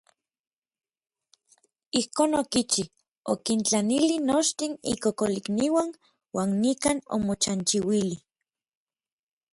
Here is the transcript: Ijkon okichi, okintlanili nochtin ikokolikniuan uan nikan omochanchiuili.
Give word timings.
Ijkon 1.99 2.31
okichi, 2.41 2.83
okintlanili 3.33 4.15
nochtin 4.29 4.73
ikokolikniuan 4.93 5.89
uan 6.37 6.49
nikan 6.61 6.97
omochanchiuili. 7.15 8.17